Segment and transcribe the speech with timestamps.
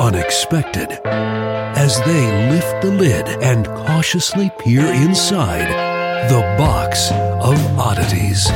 [0.00, 5.68] unexpected as they lift the lid and cautiously peer inside
[6.30, 8.48] the box of oddities.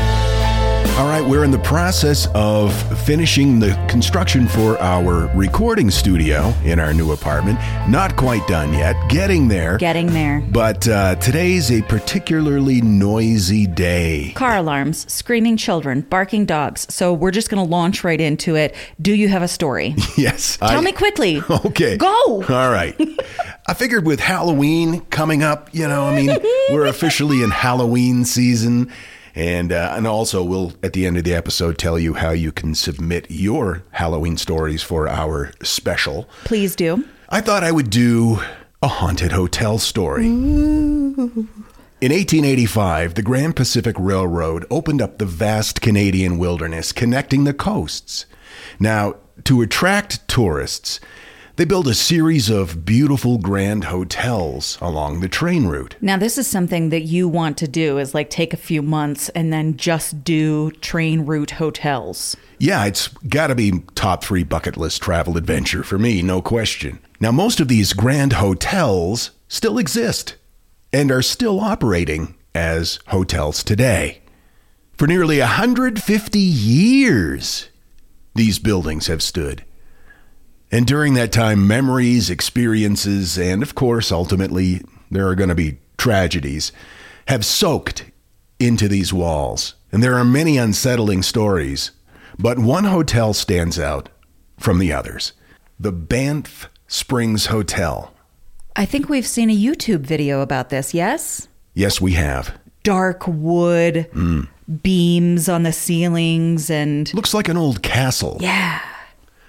[0.97, 2.73] All right, we're in the process of
[3.05, 7.59] finishing the construction for our recording studio in our new apartment.
[7.89, 9.77] Not quite done yet, getting there.
[9.77, 10.41] Getting there.
[10.53, 14.33] but uh, today's a particularly noisy day.
[14.37, 16.87] Car alarms, screaming children, barking dogs.
[16.95, 18.77] So we're just going to launch right into it.
[19.01, 19.97] Do you have a story?
[20.17, 20.59] Yes.
[20.59, 21.43] Tell I- me quickly.
[21.51, 21.97] Okay.
[21.97, 22.45] Go.
[22.49, 22.95] All right.
[23.67, 26.39] I figured with Halloween coming up, you know, I mean,
[26.71, 28.93] we're officially in Halloween season.
[29.35, 32.53] And, uh, and also, we'll at the end of the episode tell you how you
[32.53, 36.29] can submit your Halloween stories for our special.
[36.45, 37.05] Please do.
[37.29, 38.39] I thought I would do
[38.83, 40.27] a haunted hotel story.
[40.27, 48.27] In 1885, the Grand Pacific Railroad opened up the vast Canadian wilderness connecting the coasts.
[48.79, 51.01] Now, to attract tourists,
[51.57, 55.95] they built a series of beautiful grand hotels along the train route.
[56.01, 59.29] Now, this is something that you want to do is like take a few months
[59.31, 62.37] and then just do train route hotels.
[62.59, 66.99] Yeah, it's got to be top three bucket list travel adventure for me, no question.
[67.21, 70.35] Now, most of these grand hotels still exist
[70.93, 74.23] and are still operating as hotels today.
[74.97, 77.69] For nearly 150 years,
[78.35, 79.65] these buildings have stood.
[80.75, 85.79] And during that time, memories, experiences, and of course, ultimately, there are going to be
[85.97, 86.73] tragedies,
[87.29, 88.11] have soaked
[88.59, 89.77] into these walls.
[89.93, 91.93] And there are many unsettling stories,
[92.41, 94.09] but one hotel stands out
[94.59, 95.33] from the others
[95.79, 98.13] the Banff Springs Hotel.
[98.75, 101.47] I think we've seen a YouTube video about this, yes?
[101.75, 102.53] Yes, we have.
[102.83, 104.41] Dark wood, hmm.
[104.83, 108.39] beams on the ceilings, and Looks like an old castle.
[108.41, 108.81] yeah.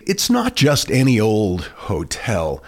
[0.05, 2.63] It's not just any old hotel.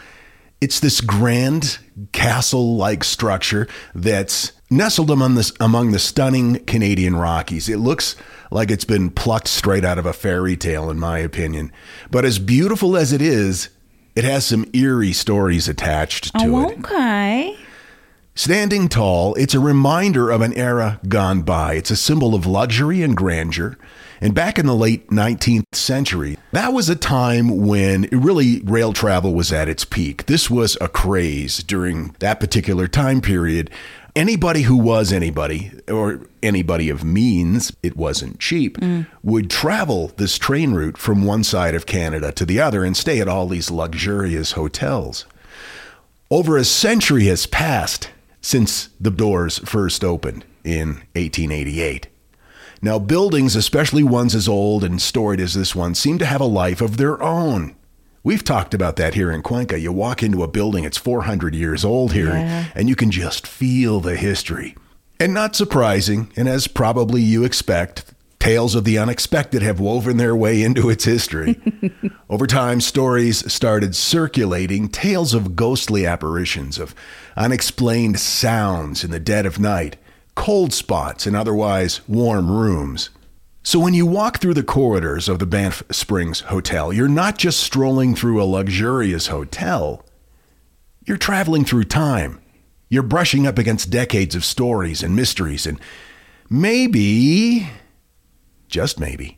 [0.60, 1.78] It's this grand
[2.12, 7.70] castle like structure that's nestled among the, among the stunning Canadian Rockies.
[7.70, 8.16] It looks
[8.50, 11.72] like it's been plucked straight out of a fairy tale, in my opinion.
[12.10, 13.70] But as beautiful as it is,
[14.16, 16.80] it has some eerie stories attached to Oh, it.
[16.80, 17.56] okay.
[18.34, 21.74] Standing tall, it's a reminder of an era gone by.
[21.74, 23.78] It's a symbol of luxury and grandeur.
[24.20, 29.34] And back in the late 19th century, that was a time when really rail travel
[29.34, 30.26] was at its peak.
[30.26, 33.70] This was a craze during that particular time period.
[34.16, 39.06] Anybody who was anybody, or anybody of means, it wasn't cheap, mm.
[39.22, 43.20] would travel this train route from one side of Canada to the other and stay
[43.20, 45.26] at all these luxurious hotels.
[46.32, 48.10] Over a century has passed
[48.42, 52.08] since the doors first opened in 1888.
[52.82, 56.46] Now, buildings, especially ones as old and storied as this one, seem to have a
[56.46, 57.76] life of their own.
[58.24, 59.80] We've talked about that here in Cuenca.
[59.80, 62.34] You walk into a building, it's 400 years old here,
[62.76, 64.76] and you can just feel the history.
[65.20, 70.36] And not surprising, and as probably you expect, tales of the unexpected have woven their
[70.36, 71.60] way into its history.
[72.30, 76.94] Over time, stories started circulating tales of ghostly apparitions, of
[77.36, 79.98] unexplained sounds in the dead of night,
[80.38, 83.10] cold spots in otherwise warm rooms.
[83.64, 87.60] So when you walk through the corridors of the Banff Springs Hotel, you're not just
[87.60, 90.06] strolling through a luxurious hotel,
[91.06, 92.40] you're traveling through time
[92.90, 95.80] You're brushing up against decades of stories and mysteries, and
[96.50, 97.68] maybe,
[98.70, 99.38] just maybe,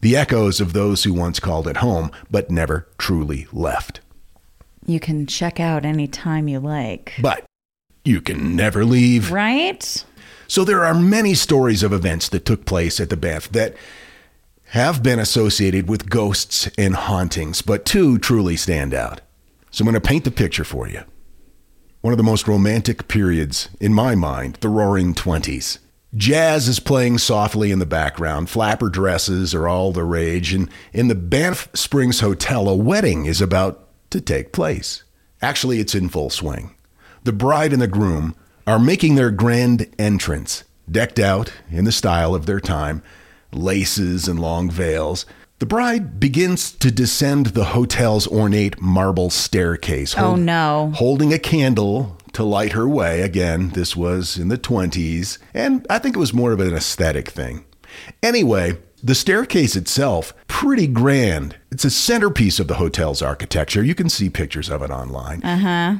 [0.00, 4.00] the echoes of those who once called it home but never truly left.
[4.86, 7.12] You can check out any time you like.
[7.20, 7.44] But
[8.02, 9.30] you can never leave.
[9.30, 10.04] Right?
[10.50, 13.76] So there are many stories of events that took place at the Banff that
[14.70, 19.20] have been associated with ghosts and hauntings, but two truly stand out.
[19.70, 21.04] So I'm going to paint the picture for you.
[22.00, 25.78] One of the most romantic periods, in my mind, the roaring 20s.
[26.16, 28.50] Jazz is playing softly in the background.
[28.50, 30.52] Flapper dresses are all the rage.
[30.52, 35.04] And in the Banff Springs Hotel, a wedding is about to take place.
[35.40, 36.74] Actually, it's in full swing.
[37.22, 38.34] The bride and the groom
[38.66, 43.02] are making their grand entrance, decked out in the style of their time,
[43.52, 45.26] laces and long veils.
[45.58, 50.16] The bride begins to descend the hotel's ornate marble staircase.
[50.16, 50.92] Oh, no.
[50.94, 53.20] Holding a candle to light her way.
[53.22, 57.28] Again, this was in the 20s, and I think it was more of an aesthetic
[57.28, 57.64] thing.
[58.22, 61.56] Anyway, the staircase itself, pretty grand.
[61.70, 63.82] It's a centerpiece of the hotel's architecture.
[63.82, 65.42] You can see pictures of it online.
[65.42, 65.94] Uh huh.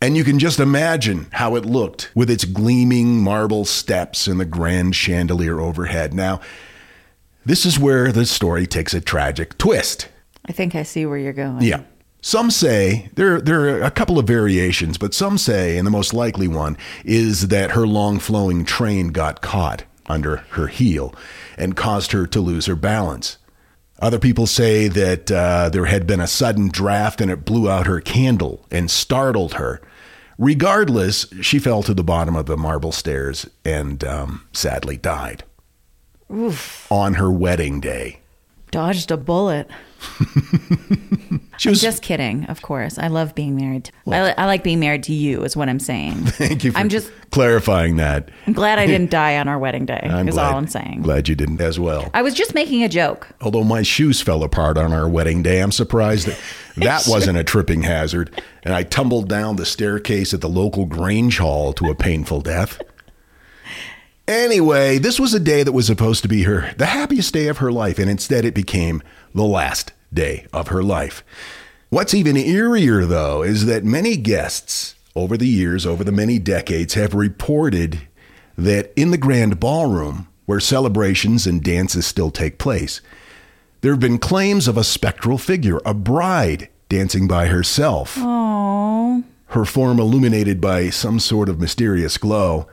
[0.00, 4.44] And you can just imagine how it looked with its gleaming marble steps and the
[4.44, 6.14] grand chandelier overhead.
[6.14, 6.40] Now,
[7.44, 10.08] this is where the story takes a tragic twist.
[10.46, 11.62] I think I see where you're going.
[11.62, 11.82] Yeah.
[12.20, 16.12] Some say there there are a couple of variations, but some say, and the most
[16.12, 21.14] likely one is that her long flowing train got caught under her heel
[21.56, 23.38] and caused her to lose her balance.
[24.00, 27.86] Other people say that uh, there had been a sudden draft and it blew out
[27.86, 29.80] her candle and startled her.
[30.38, 35.42] Regardless, she fell to the bottom of the marble stairs and um, sadly died
[36.90, 38.20] on her wedding day.
[38.70, 39.68] Dodged a bullet.
[41.58, 42.98] She was Just kidding, of course.
[42.98, 43.86] I love being married.
[43.86, 46.14] To, I, li- I like being married to you, is what I'm saying.
[46.26, 48.28] Thank you for I'm just- clarifying that.
[48.46, 51.02] I'm glad I didn't die on our wedding day, I'm is glad, all I'm saying.
[51.02, 52.10] Glad you didn't as well.
[52.14, 53.26] I was just making a joke.
[53.40, 56.38] Although my shoes fell apart on our wedding day, I'm surprised that
[56.76, 58.40] that wasn't a tripping hazard.
[58.62, 62.80] And I tumbled down the staircase at the local Grange Hall to a painful death.
[64.28, 67.58] Anyway, this was a day that was supposed to be her the happiest day of
[67.58, 69.02] her life, and instead it became
[69.34, 71.24] the last day of her life.
[71.88, 76.92] What's even eerier, though, is that many guests over the years, over the many decades,
[76.92, 78.02] have reported
[78.58, 83.00] that in the grand ballroom, where celebrations and dances still take place,
[83.80, 88.16] there have been claims of a spectral figure, a bride dancing by herself.
[88.16, 92.68] Her form illuminated by some sort of mysterious glow.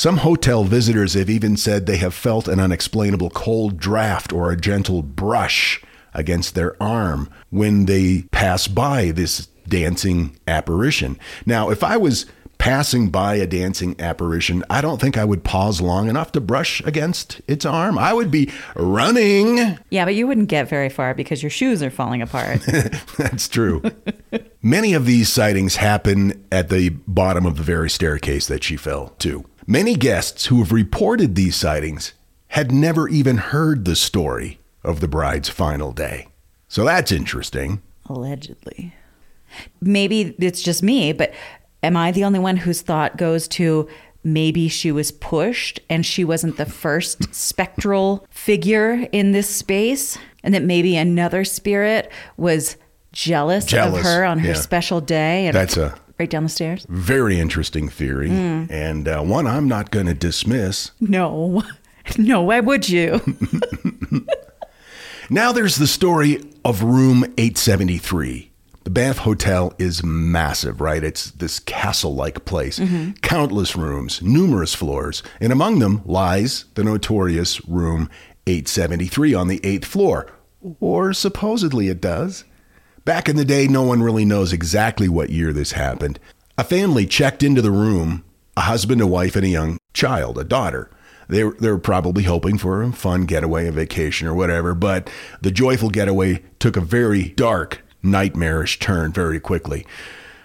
[0.00, 4.56] Some hotel visitors have even said they have felt an unexplainable cold draft or a
[4.56, 5.82] gentle brush
[6.14, 11.18] against their arm when they pass by this dancing apparition.
[11.44, 12.24] Now, if I was
[12.56, 16.80] passing by a dancing apparition, I don't think I would pause long enough to brush
[16.86, 17.98] against its arm.
[17.98, 19.78] I would be running.
[19.90, 22.62] Yeah, but you wouldn't get very far because your shoes are falling apart.
[23.18, 23.82] That's true.
[24.62, 29.10] Many of these sightings happen at the bottom of the very staircase that she fell
[29.18, 29.44] to.
[29.70, 32.12] Many guests who have reported these sightings
[32.48, 36.26] had never even heard the story of the bride's final day.
[36.66, 37.80] So that's interesting.
[38.06, 38.92] Allegedly.
[39.80, 41.32] Maybe it's just me, but
[41.84, 43.88] am I the only one whose thought goes to
[44.24, 50.18] maybe she was pushed and she wasn't the first spectral figure in this space?
[50.42, 52.76] And that maybe another spirit was
[53.12, 54.54] jealous, Jealous, of her on her yeah.
[54.54, 56.86] special day and That's a right down the stairs?
[56.88, 60.92] very interesting theory, and uh, one I'm not going to dismiss.
[61.00, 61.62] No.
[62.16, 63.20] No, why would you?
[65.32, 68.50] Now there's the story of room 873.
[68.82, 71.04] The Banff Hotel is massive, right?
[71.04, 72.80] It's this castle like place.
[73.22, 78.10] Countless rooms, numerous floors, and among them lies the notorious room
[78.48, 80.26] 873 on the eighth floor.
[80.80, 82.42] Or supposedly it does.
[83.04, 86.18] Back in the day, no one really knows exactly what year this happened.
[86.58, 88.24] A family checked into the room
[88.56, 90.90] a husband, a wife, and a young child, a daughter.
[91.28, 95.08] They were, they were probably hoping for a fun getaway, a vacation, or whatever, but
[95.40, 99.86] the joyful getaway took a very dark, nightmarish turn very quickly.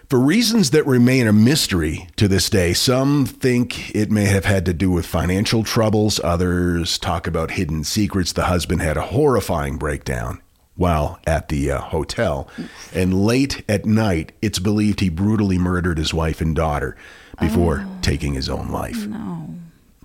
[0.10, 4.64] For reasons that remain a mystery to this day, some think it may have had
[4.68, 6.22] to do with financial troubles.
[6.24, 8.32] Others talk about hidden secrets.
[8.32, 10.42] The husband had a horrifying breakdown
[10.76, 12.48] while at the uh, hotel.
[12.94, 16.96] And late at night, it's believed he brutally murdered his wife and daughter
[17.40, 19.08] before taking his own life.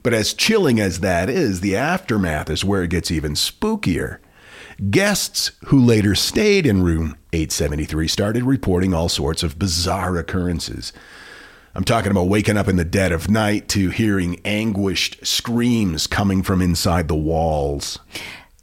[0.03, 4.19] But as chilling as that is, the aftermath is where it gets even spookier.
[4.91, 10.93] Guests who later stayed in room 873 started reporting all sorts of bizarre occurrences.
[11.75, 16.43] I'm talking about waking up in the dead of night to hearing anguished screams coming
[16.43, 17.99] from inside the walls.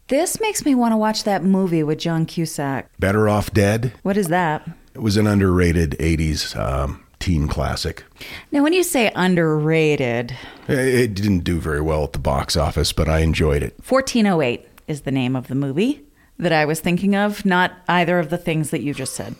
[0.08, 2.90] This makes me want to watch that movie with John Cusack.
[2.98, 3.94] Better Off Dead?
[4.04, 4.68] What is that?
[4.94, 8.04] It was an underrated 80s um, teen classic.
[8.52, 10.34] Now, when you say underrated,
[10.68, 13.76] It- It didn't do very well at the box office, but I enjoyed it.
[13.86, 16.04] 1408 is the name of the movie
[16.40, 19.36] that I was thinking of, not either of the things that you just said.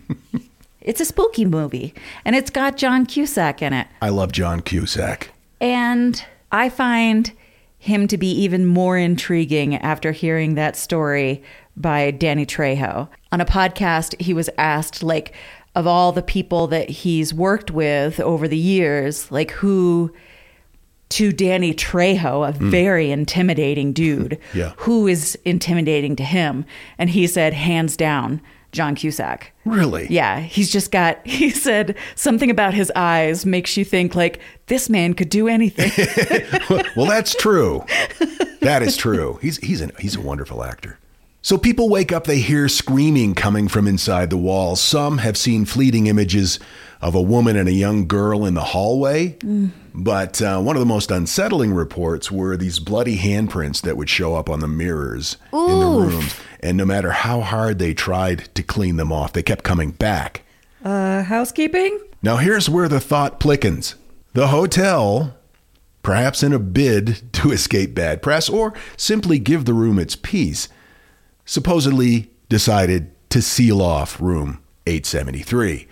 [0.82, 1.94] it's a spooky movie,
[2.26, 3.86] and it's got John Cusack in it.
[4.02, 5.30] I love John Cusack.
[5.62, 7.32] And I find
[7.88, 11.42] him to be even more intriguing after hearing that story
[11.76, 13.08] by Danny Trejo.
[13.32, 15.34] On a podcast, he was asked, like,
[15.74, 20.12] of all the people that he's worked with over the years, like, who
[21.10, 22.70] to Danny Trejo, a hmm.
[22.70, 24.72] very intimidating dude, Yeah.
[24.78, 26.64] who is intimidating to him?
[26.98, 28.40] And he said, hands down,
[28.72, 29.52] John Cusack.
[29.64, 30.06] Really?
[30.10, 34.88] Yeah, he's just got, he said something about his eyes makes you think, like, this
[34.88, 35.90] man could do anything.
[36.96, 37.84] well, that's true.
[38.60, 39.38] That is true.
[39.40, 40.98] He's he's a he's a wonderful actor.
[41.42, 44.80] So people wake up, they hear screaming coming from inside the walls.
[44.80, 46.58] Some have seen fleeting images
[47.00, 49.38] of a woman and a young girl in the hallway.
[49.94, 54.34] But uh, one of the most unsettling reports were these bloody handprints that would show
[54.34, 56.34] up on the mirrors in the rooms.
[56.60, 60.42] And no matter how hard they tried to clean them off, they kept coming back.
[60.84, 62.00] uh, housekeeping?
[62.22, 63.94] Now, here's where the thought plickens.
[64.32, 65.36] The hotel,
[66.02, 70.68] perhaps in a bid to escape bad press or simply give the room its peace,
[71.44, 75.86] supposedly decided to seal off room 873.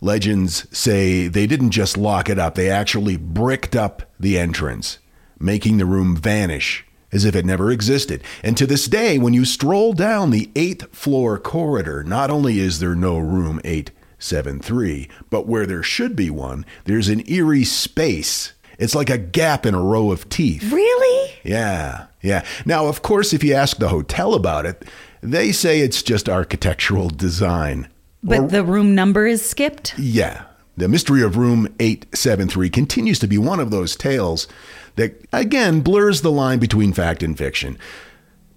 [0.00, 4.98] Legends say they didn't just lock it up, they actually bricked up the entrance,
[5.38, 8.22] making the room vanish as if it never existed.
[8.42, 12.78] And to this day, when you stroll down the eighth floor corridor, not only is
[12.78, 18.52] there no room 873, but where there should be one, there's an eerie space.
[18.78, 20.72] It's like a gap in a row of teeth.
[20.72, 21.32] Really?
[21.44, 22.44] Yeah, yeah.
[22.64, 24.84] Now, of course, if you ask the hotel about it,
[25.22, 27.88] they say it's just architectural design.
[28.22, 29.94] But Or- the room number is skipped?
[29.98, 30.42] yeah,
[30.76, 34.48] the mystery of room 873 continues to be one of those tales
[34.96, 37.78] that, again, blurs the line between fact and fiction.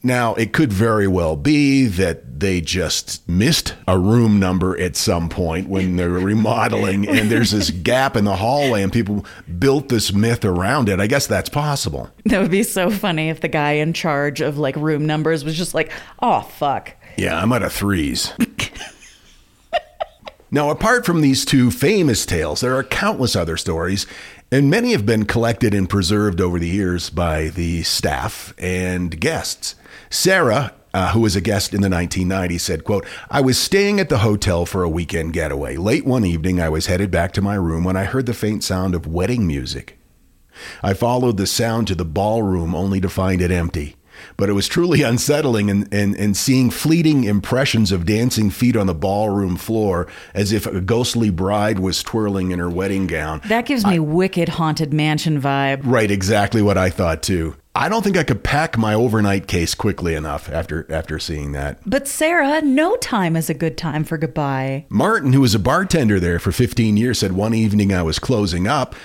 [0.05, 5.29] Now, it could very well be that they just missed a room number at some
[5.29, 9.25] point when they're remodeling and there's this gap in the hallway and people
[9.57, 10.99] built this myth around it.
[10.99, 12.11] I guess that's possible.
[12.25, 15.57] That would be so funny if the guy in charge of like room numbers was
[15.57, 16.93] just like, oh, fuck.
[17.17, 18.31] Yeah, I'm out of threes.
[20.51, 24.05] now, apart from these two famous tales, there are countless other stories,
[24.51, 29.75] and many have been collected and preserved over the years by the staff and guests.
[30.09, 34.09] Sarah, uh, who was a guest in the 1990s, said, quote, I was staying at
[34.09, 35.77] the hotel for a weekend getaway.
[35.77, 38.63] Late one evening, I was headed back to my room when I heard the faint
[38.63, 39.97] sound of wedding music.
[40.81, 43.95] I followed the sound to the ballroom only to find it empty.
[44.37, 48.87] But it was truly unsettling and, and, and seeing fleeting impressions of dancing feet on
[48.87, 53.41] the ballroom floor as if a ghostly bride was twirling in her wedding gown.
[53.45, 55.81] That gives me wicked haunted mansion vibe.
[55.83, 57.55] Right, exactly what I thought too.
[57.77, 61.79] I don't think I could pack my overnight case quickly enough after after seeing that.
[61.85, 64.85] But Sarah, no time is a good time for goodbye.
[64.87, 68.65] Martin, who was a bartender there for 15 years, said one evening I was closing
[68.65, 68.95] up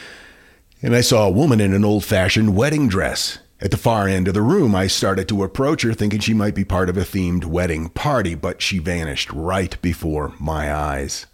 [0.83, 3.41] and I saw a woman in an old fashioned wedding dress.
[3.63, 6.55] At the far end of the room, I started to approach her, thinking she might
[6.55, 11.27] be part of a themed wedding party, but she vanished right before my eyes.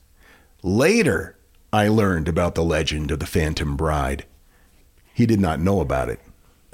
[0.62, 1.38] Later,
[1.72, 4.24] I learned about the legend of the Phantom Bride.
[5.14, 6.20] He did not know about it.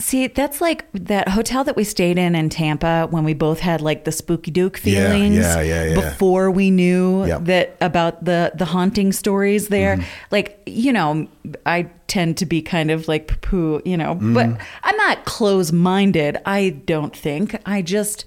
[0.02, 3.80] See, that's like that hotel that we stayed in in Tampa when we both had
[3.80, 5.94] like the spooky duke feelings yeah, yeah, yeah.
[5.94, 7.44] before we knew Yep.
[7.44, 9.96] that about the the haunting stories there.
[9.96, 10.26] Mm-hmm.
[10.32, 11.28] Like, you know,
[11.66, 14.34] I tend to be kind of like poo, you know, Mm-hmm.
[14.34, 14.46] but
[14.82, 17.56] I'm not close-minded, I don't think.
[17.64, 18.24] I just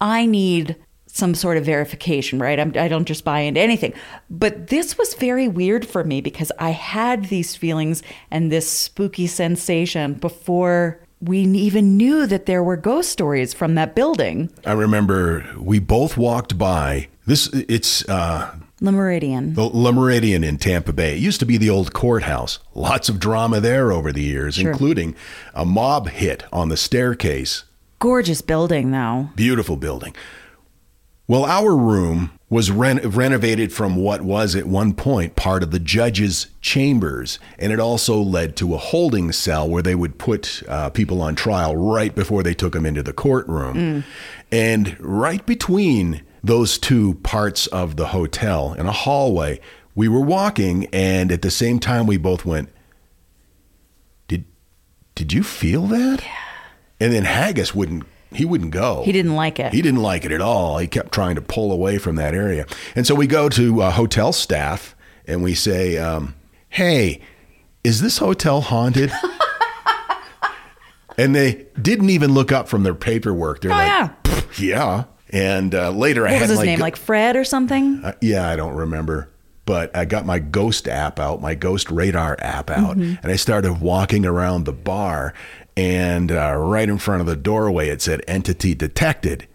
[0.00, 2.58] I need some sort of verification, right?
[2.60, 3.92] I'm, I don't just buy into anything.
[4.30, 9.26] But this was very weird for me because I had these feelings and this spooky
[9.26, 14.50] sensation before we even knew that there were ghost stories from that building.
[14.64, 17.08] I remember we both walked by.
[17.26, 19.54] This it's uh, Le Meridien.
[19.54, 21.14] the La Meridien in Tampa Bay.
[21.16, 22.58] It used to be the old courthouse.
[22.74, 24.70] Lots of drama there over the years, Sure.
[24.70, 25.14] including
[25.54, 27.64] a mob hit on the staircase.
[27.98, 29.30] Gorgeous building, though.
[29.34, 30.14] Beautiful building.
[31.28, 35.78] Well, our room was ren- renovated from what was at one point part of the
[35.78, 40.88] judge's chambers, and it also led to a holding cell where they would put uh,
[40.88, 44.04] people on trial right before they took them into the courtroom.
[44.50, 49.60] And right between those two parts of the hotel in a hallway
[49.98, 52.68] we were walking, and at the same time, we both went,
[54.28, 54.44] "Did
[55.16, 56.36] did you feel that?" Yeah.
[57.00, 58.04] And then Haggis wouldn't.
[58.32, 59.02] He wouldn't go.
[59.04, 59.72] He didn't like it.
[59.72, 60.78] He didn't like it at all.
[60.78, 62.66] He kept trying to pull away from that area.
[62.94, 64.94] And so we go to uh, hotel staff
[65.26, 66.34] and we say, um,
[66.68, 67.20] "Hey,
[67.84, 69.10] is this hotel haunted?"
[71.18, 73.60] and they didn't even look up from their paperwork.
[73.60, 74.40] They're Oh, like, yeah.
[74.58, 76.78] Yeah." And uh, later, I What had was his like, name?
[76.78, 78.02] Like Fred or something?
[78.02, 79.28] uh, yeah, I don't remember.
[79.66, 83.82] But I got my Ghost app out, my Ghost Radar app out, and I started
[83.82, 85.34] walking around the bar.
[85.78, 89.46] And uh, right in front of the doorway, it said entity detected.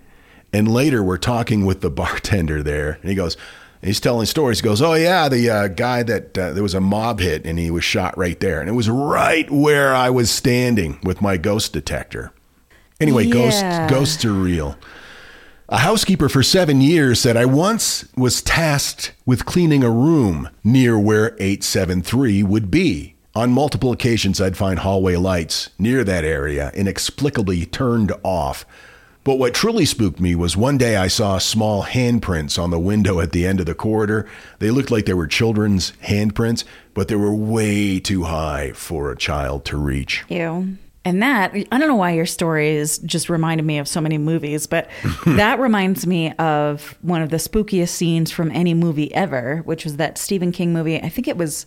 [0.53, 3.35] And later, we're talking with the bartender there, and he goes,
[3.81, 4.59] he's telling stories.
[4.59, 7.59] He goes, Oh, yeah, the uh, guy that uh, there was a mob hit, and
[7.59, 8.61] he was shot right there.
[8.61, 12.31] And it was right where I was standing with my ghost detector.
[13.01, 13.33] Anyway, Yeah.
[13.33, 14.77] ghosts, ghosts are real.
[15.67, 20.97] A housekeeper for seven years said, I once was tasked with cleaning a room near
[20.97, 23.12] where 873 would be.
[23.35, 28.63] On multiple occasions, I'd find hallway lights near that area inexplicably turned off.
[29.23, 33.19] But what truly spooked me was one day I saw small handprints on the window
[33.19, 34.29] at the end of the corridor.
[34.59, 36.63] They looked like they were children's handprints,
[36.93, 40.23] but they were way too high for a child to reach.
[40.29, 40.77] Ew.
[41.03, 44.67] And that, I don't know why your stories just reminded me of so many movies,
[44.67, 44.89] but
[45.25, 49.97] that reminds me of one of the spookiest scenes from any movie ever, which was
[49.97, 51.01] that Stephen King movie.
[51.01, 51.65] I think it was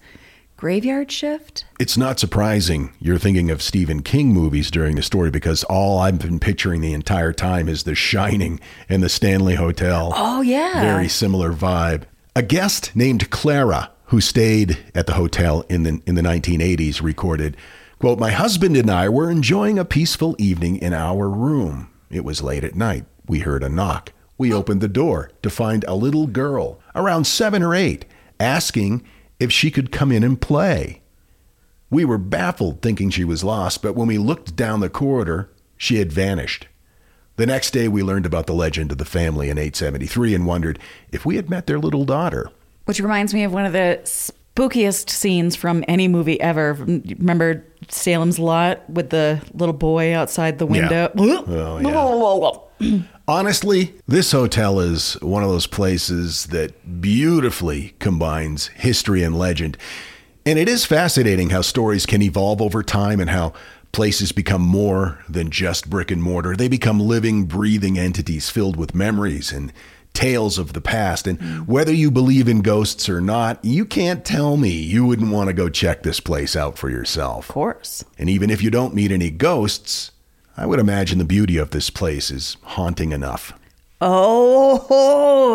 [0.57, 1.67] Graveyard Shift.
[1.79, 6.19] It's not surprising you're thinking of Stephen King movies during the story because all I've
[6.19, 8.59] been picturing the entire time is The Shining
[8.89, 10.15] and the Stanley Hotel.
[10.17, 10.81] Oh, yeah.
[10.81, 12.05] Very similar vibe.
[12.35, 17.55] A guest named Clara, who stayed at the hotel in the, in the 1980s, recorded,
[17.99, 21.91] quote, My husband and I were enjoying a peaceful evening in our room.
[22.11, 23.05] It was late at night.
[23.27, 24.15] We heard a knock.
[24.39, 28.07] We opened the door to find a little girl, around seven or eight,
[28.41, 29.03] asking
[29.39, 31.03] if she could come in and play.
[31.91, 35.97] We were baffled, thinking she was lost, but when we looked down the corridor, she
[35.97, 36.67] had vanished.
[37.37, 40.79] The next day, we learned about the legend of the family in 873 and wondered
[41.13, 42.51] if we had met their little daughter.
[42.87, 46.73] Which reminds me of one of the spookiest scenes from any movie ever.
[46.73, 51.11] Remember Salem's Lot with the little boy outside the window?
[51.19, 52.71] Oh,
[53.29, 59.77] Honestly, this hotel is one of those places that beautifully combines history and legend.
[60.45, 63.53] And it is fascinating how stories can evolve over time and how
[63.91, 66.55] places become more than just brick and mortar.
[66.55, 69.73] They become living, breathing entities filled with memories and
[70.13, 71.27] tales of the past.
[71.27, 71.67] And mm.
[71.67, 75.53] whether you believe in ghosts or not, you can't tell me you wouldn't want to
[75.53, 77.49] go check this place out for yourself.
[77.49, 78.05] Of course.
[78.19, 80.13] And even if you don't meet any ghosts,
[80.57, 83.53] I would imagine the beauty of this place is haunting enough.
[84.81, 85.47] Oh,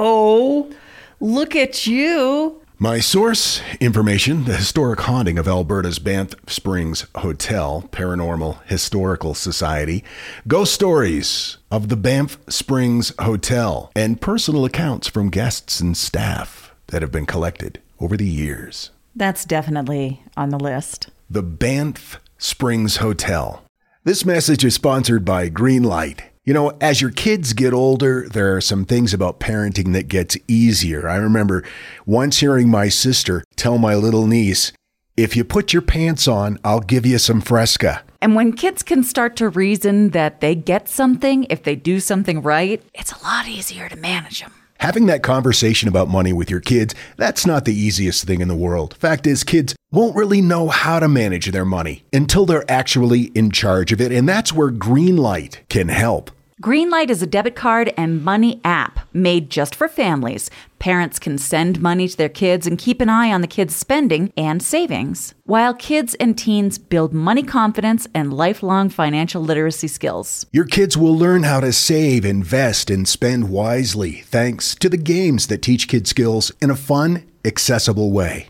[1.20, 2.62] look at you.
[2.78, 10.04] My source information the historic haunting of Alberta's Banff Springs Hotel, Paranormal Historical Society,
[10.48, 17.02] ghost stories of the Banff Springs Hotel, and personal accounts from guests and staff that
[17.04, 18.90] have been collected over the years.
[19.16, 21.10] That's definitely on the list.
[21.30, 23.64] the Banff Springs Hotel.
[24.04, 26.22] This message is sponsored by Greenlight.
[26.44, 30.36] You know, as your kids get older, there are some things about parenting that gets
[30.48, 31.08] easier.
[31.08, 31.64] I remember
[32.08, 34.72] once hearing my sister tell my little niece,
[35.16, 39.04] "If you put your pants on, I'll give you some Fresca." And when kids can
[39.04, 43.48] start to reason that they get something if they do something right, it's a lot
[43.48, 44.52] easier to manage them.
[44.80, 48.56] Having that conversation about money with your kids, that's not the easiest thing in the
[48.56, 48.96] world.
[49.00, 53.52] Fact is, kids won't really know how to manage their money until they're actually in
[53.52, 56.32] charge of it, and that's where Greenlight can help.
[56.62, 60.52] Greenlight is a debit card and money app made just for families.
[60.78, 64.32] Parents can send money to their kids and keep an eye on the kids' spending
[64.38, 70.46] and savings, while kids and teens build money confidence and lifelong financial literacy skills.
[70.52, 75.48] Your kids will learn how to save, invest, and spend wisely thanks to the games
[75.48, 78.50] that teach kids skills in a fun, accessible way.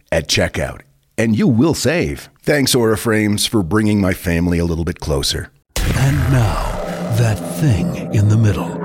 [0.11, 0.81] at checkout.
[1.17, 2.29] And you will save.
[2.41, 5.51] Thanks, Aura Frames, for bringing my family a little bit closer.
[5.77, 6.71] And now,
[7.17, 8.79] that thing in the middle.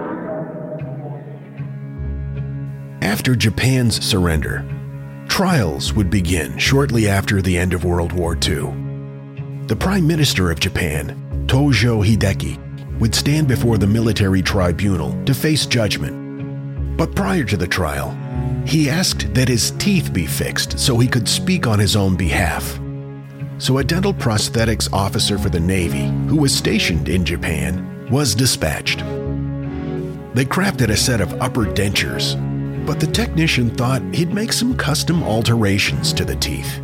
[3.02, 4.64] After Japan's surrender,
[5.28, 8.74] trials would begin shortly after the end of World War II.
[9.66, 15.66] The Prime Minister of Japan, Tojo Hideki, would stand before the military tribunal to face
[15.66, 16.25] judgment.
[16.96, 18.16] But prior to the trial,
[18.66, 22.80] he asked that his teeth be fixed so he could speak on his own behalf.
[23.58, 28.98] So a dental prosthetics officer for the Navy, who was stationed in Japan, was dispatched.
[30.34, 32.34] They crafted a set of upper dentures,
[32.86, 36.80] but the technician thought he'd make some custom alterations to the teeth.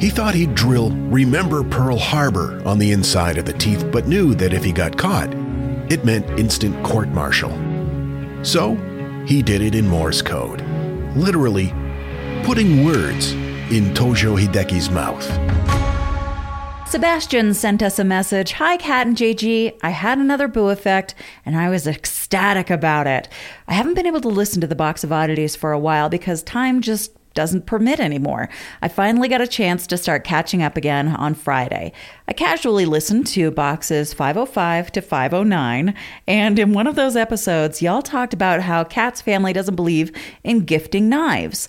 [0.00, 4.34] He thought he'd drill Remember Pearl Harbor on the inside of the teeth, but knew
[4.36, 5.32] that if he got caught,
[5.90, 7.50] it meant instant court martial.
[8.44, 8.76] So
[9.28, 10.62] he did it in Morse code,
[11.14, 11.68] literally
[12.44, 13.32] putting words
[13.70, 15.22] in Tojo Hideki's mouth.
[16.88, 19.78] Sebastian sent us a message Hi, Kat and JG.
[19.82, 21.14] I had another boo effect
[21.44, 23.28] and I was ecstatic about it.
[23.66, 26.42] I haven't been able to listen to the Box of Oddities for a while because
[26.42, 28.48] time just doesn't permit anymore.
[28.82, 31.92] I finally got a chance to start catching up again on Friday.
[32.26, 35.94] I casually listened to boxes 505 to 509,
[36.26, 40.12] and in one of those episodes, y'all talked about how Kat's family doesn't believe
[40.44, 41.68] in gifting knives.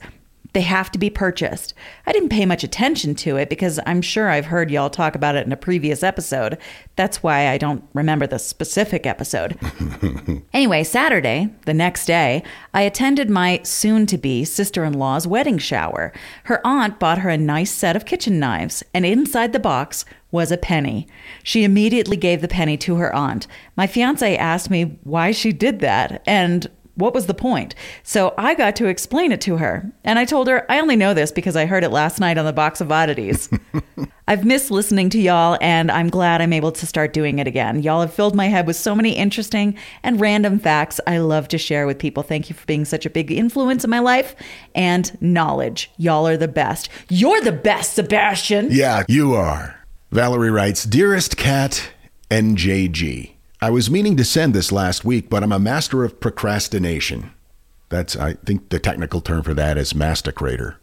[0.53, 1.73] They have to be purchased.
[2.07, 5.35] I didn't pay much attention to it because I'm sure I've heard y'all talk about
[5.35, 6.57] it in a previous episode.
[6.95, 9.57] That's why I don't remember the specific episode.
[10.53, 15.59] anyway, Saturday, the next day, I attended my soon to be sister in law's wedding
[15.59, 16.11] shower.
[16.45, 20.51] Her aunt bought her a nice set of kitchen knives, and inside the box was
[20.51, 21.07] a penny.
[21.43, 23.47] She immediately gave the penny to her aunt.
[23.75, 27.75] My fiance asked me why she did that, and what was the point?
[28.03, 29.91] So I got to explain it to her.
[30.03, 32.45] And I told her, I only know this because I heard it last night on
[32.45, 33.49] the Box of Oddities.
[34.27, 37.81] I've missed listening to y'all, and I'm glad I'm able to start doing it again.
[37.81, 41.57] Y'all have filled my head with so many interesting and random facts I love to
[41.57, 42.21] share with people.
[42.21, 44.35] Thank you for being such a big influence in my life
[44.75, 45.89] and knowledge.
[45.97, 46.89] Y'all are the best.
[47.09, 48.67] You're the best, Sebastian.
[48.69, 49.79] Yeah, you are.
[50.11, 51.91] Valerie writes Dearest Kat
[52.29, 53.38] NJG.
[53.61, 57.31] I was meaning to send this last week, but I'm a master of procrastination.
[57.89, 60.75] That's, I think the technical term for that is masticrator.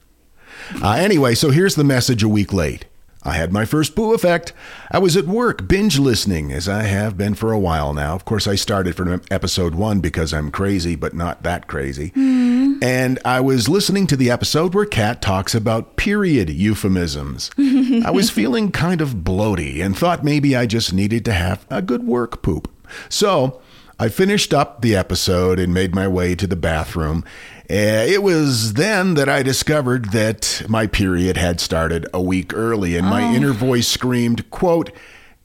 [0.83, 2.85] Uh, anyway, so here's the message a week late.
[3.27, 4.53] I had my first boo effect.
[4.91, 8.15] I was at work binge listening, as I have been for a while now.
[8.15, 12.11] Of course, I started from episode one because I'm crazy, but not that crazy.
[12.11, 12.79] Mm-hmm.
[12.83, 17.51] And I was listening to the episode where Kat talks about period euphemisms.
[17.59, 21.83] I was feeling kind of bloaty and thought maybe I just needed to have a
[21.83, 22.71] good work poop.
[23.09, 23.61] So
[23.99, 27.25] I finished up the episode and made my way to the bathroom.
[27.71, 32.97] Uh, It was then that I discovered that my period had started a week early,
[32.97, 34.91] and my inner voice screamed, quote,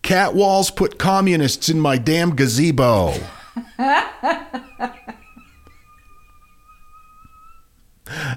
[0.02, 3.14] Cat walls put communists in my damn gazebo.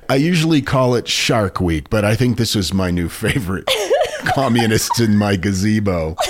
[0.08, 3.68] I usually call it Shark Week, but I think this is my new favorite.
[4.34, 6.16] communists in my gazebo.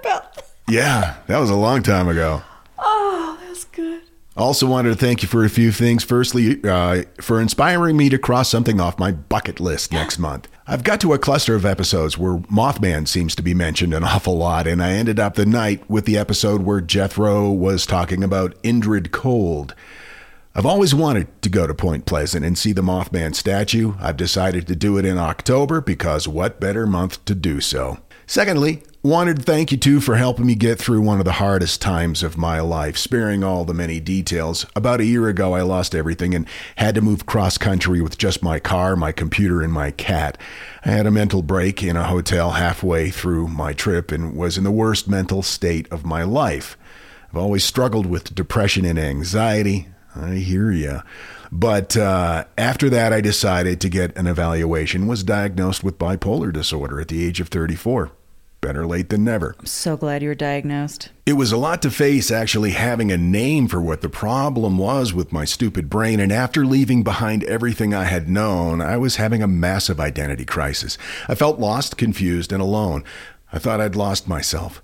[0.00, 2.42] About Yeah, that was a long time ago.
[2.78, 4.02] Oh, that's good.
[4.36, 6.02] Also, wanted to thank you for a few things.
[6.02, 10.48] Firstly, uh, for inspiring me to cross something off my bucket list next month.
[10.66, 14.36] I've got to a cluster of episodes where Mothman seems to be mentioned an awful
[14.36, 18.60] lot, and I ended up the night with the episode where Jethro was talking about
[18.62, 19.74] Indrid Cold.
[20.56, 23.94] I've always wanted to go to Point Pleasant and see the Mothman statue.
[24.00, 27.98] I've decided to do it in October because what better month to do so?
[28.26, 31.82] Secondly, wanted to thank you too for helping me get through one of the hardest
[31.82, 34.64] times of my life, sparing all the many details.
[34.74, 38.42] About a year ago, I lost everything and had to move cross country with just
[38.42, 40.38] my car, my computer, and my cat.
[40.86, 44.64] I had a mental break in a hotel halfway through my trip and was in
[44.64, 46.78] the worst mental state of my life.
[47.28, 49.88] I've always struggled with depression and anxiety.
[50.16, 51.02] I hear ya.
[51.52, 55.06] But uh, after that, I decided to get an evaluation.
[55.06, 58.10] Was diagnosed with bipolar disorder at the age of 34.
[58.64, 59.54] Better late than never.
[59.58, 61.10] I'm so glad you were diagnosed.
[61.26, 65.12] It was a lot to face actually having a name for what the problem was
[65.12, 66.18] with my stupid brain.
[66.18, 70.96] And after leaving behind everything I had known, I was having a massive identity crisis.
[71.28, 73.04] I felt lost, confused, and alone.
[73.52, 74.82] I thought I'd lost myself.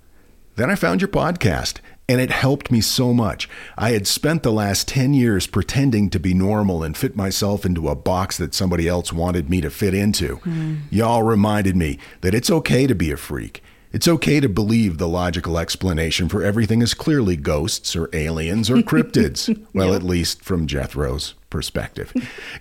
[0.57, 3.49] Then I found your podcast, and it helped me so much.
[3.79, 7.89] I had spent the last 10 years pretending to be normal and fit myself into
[7.89, 10.35] a box that somebody else wanted me to fit into.
[10.35, 10.75] Hmm.
[10.91, 13.63] Y'all reminded me that it's okay to be a freak.
[13.91, 18.77] It's okay to believe the logical explanation for everything is clearly ghosts or aliens or
[18.77, 19.65] cryptids.
[19.73, 22.13] well, at least from Jethro's perspective.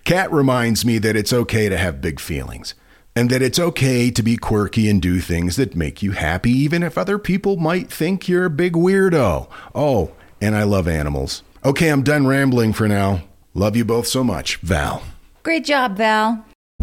[0.05, 2.75] Kat reminds me that it's okay to have big feelings
[3.15, 6.83] and that it's okay to be quirky and do things that make you happy, even
[6.83, 9.49] if other people might think you're a big weirdo.
[9.75, 11.43] Oh, and I love animals.
[11.65, 13.23] Okay, I'm done rambling for now.
[13.55, 14.57] Love you both so much.
[14.57, 15.03] Val.
[15.43, 16.45] Great job, Val.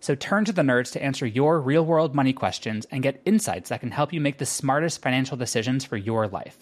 [0.00, 3.70] So turn to the nerds to answer your real world money questions and get insights
[3.70, 6.58] that can help you make the smartest financial decisions for your life.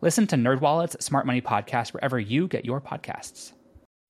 [0.00, 3.52] Listen to NerdWallet's Smart Money Podcast wherever you get your podcasts.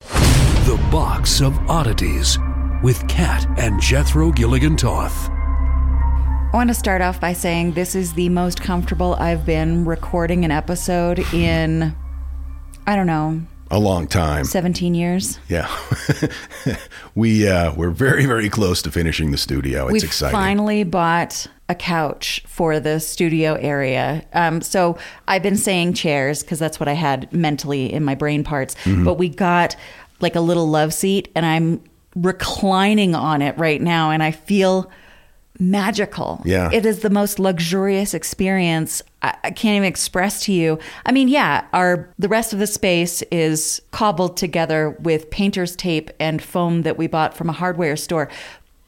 [0.00, 2.38] The Box of Oddities
[2.82, 5.30] with Kat and Jethro Gilligan Toth.
[5.30, 10.44] I want to start off by saying this is the most comfortable I've been recording
[10.44, 11.94] an episode in,
[12.86, 14.44] I don't know, A long time.
[14.44, 15.38] 17 years.
[15.48, 15.68] Yeah.
[17.14, 19.88] we uh, we're very very close to finishing the studio.
[19.88, 20.34] It's we exciting.
[20.34, 24.24] finally bought a couch for the studio area.
[24.32, 28.42] Um, so I've been saying chairs because that's what I had mentally in my brain
[28.42, 28.74] parts.
[28.84, 29.04] Mm-hmm.
[29.04, 29.76] But we got
[30.20, 31.82] like a little love seat, and I'm
[32.16, 34.90] reclining on it right now, and I feel
[35.58, 36.40] magical.
[36.44, 36.70] Yeah.
[36.72, 39.02] It is the most luxurious experience.
[39.22, 40.78] I, I can't even express to you.
[41.04, 46.10] I mean, yeah, our the rest of the space is cobbled together with painter's tape
[46.20, 48.28] and foam that we bought from a hardware store.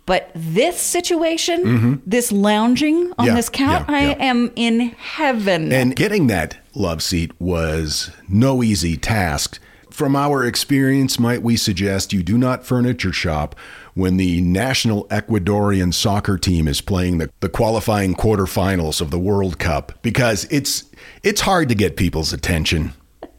[0.07, 3.27] But this situation, this lounging on Mm-hmm.
[3.27, 4.17] Yeah, this couch, yeah, I yeah.
[4.19, 5.71] am in heaven.
[5.73, 9.61] And getting that love seat was no easy task.
[9.91, 13.55] From our experience, might we suggest you do not furniture shop
[14.01, 19.59] when the national Ecuadorian soccer team is playing the, the qualifying quarterfinals of the World
[19.59, 20.85] Cup because it's
[21.23, 22.93] it's hard to get people's attention.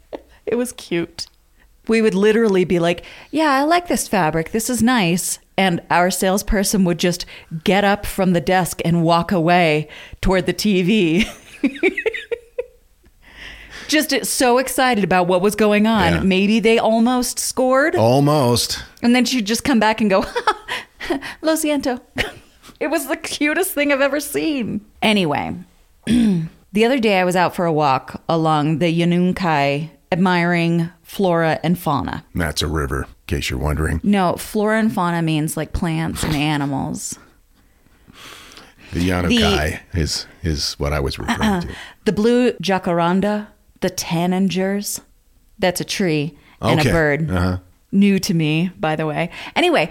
[0.44, 1.28] It was cute.
[1.86, 4.50] We would literally be like, Yeah, I like this fabric.
[4.50, 5.38] This is nice.
[5.56, 7.24] And our salesperson would just
[7.62, 9.88] get up from the desk and walk away
[10.20, 11.26] toward the TV.
[13.88, 16.12] just so excited about what was going on.
[16.12, 16.20] Yeah.
[16.20, 17.96] Maybe they almost scored.
[17.96, 18.82] Almost.
[19.02, 20.20] And then she'd just come back and go,
[21.42, 22.00] Lo siento.
[22.80, 24.84] It was the cutest thing I've ever seen.
[25.00, 25.54] Anyway,
[26.06, 31.78] the other day I was out for a walk along the Yanuncay, admiring flora and
[31.78, 32.24] fauna.
[32.34, 34.00] That's a river, in case you're wondering.
[34.02, 37.16] No, flora and fauna means like plants and animals.
[38.92, 41.60] The Yanuncay is is what I was referring uh-uh.
[41.60, 41.68] to.
[42.04, 43.46] The blue jacaranda,
[43.82, 45.00] the tanagers,
[45.58, 46.88] that's a tree and Okay.
[46.88, 47.30] a bird.
[47.30, 47.58] Uh-huh.
[47.92, 49.28] New to me, by the way.
[49.54, 49.90] Anyway,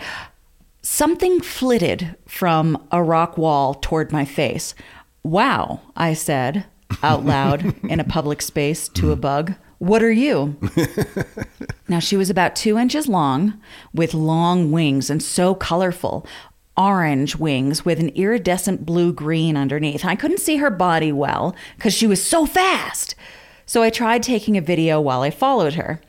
[0.82, 4.74] something flitted from a rock wall toward my face.
[5.24, 6.66] Wow, I said
[7.04, 9.54] out loud in a public space to a bug.
[9.78, 10.58] What are you?
[11.88, 13.60] Now, she was about two inches long
[13.94, 16.26] with long wings and so colorful.
[16.78, 20.06] Orange wings with an iridescent blue green underneath.
[20.06, 23.14] I couldn't see her body well because she was so fast.
[23.72, 26.02] So I tried taking a video while I followed her.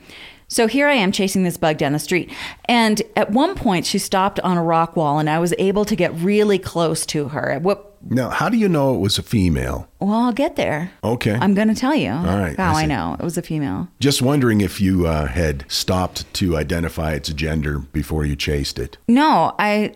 [0.48, 2.28] So here I am chasing this bug down the street.
[2.64, 5.94] And at one point, she stopped on a rock wall and I was able to
[5.94, 7.52] get really close to her.
[7.52, 9.86] At what Now, how do you know it was a female?
[10.00, 10.90] well, I'll get there.
[11.04, 11.34] Okay.
[11.40, 12.10] I'm going to tell you.
[12.10, 13.14] All right, How I I, know.
[13.20, 13.86] It was a female.
[14.00, 18.98] Just wondering if you uh, had stopped to identify its gender before you chased it.
[19.06, 19.94] No, I.